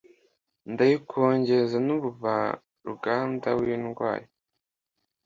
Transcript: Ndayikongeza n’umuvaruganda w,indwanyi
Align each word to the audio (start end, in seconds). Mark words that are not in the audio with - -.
Ndayikongeza 0.71 1.77
n’umuvaruganda 1.85 3.49
w,indwanyi 3.59 4.29